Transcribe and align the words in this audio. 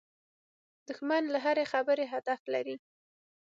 دښمن 0.87 1.23
له 1.33 1.39
هرې 1.45 1.65
خبرې 1.71 2.05
هدف 2.13 2.41
لري 2.53 2.75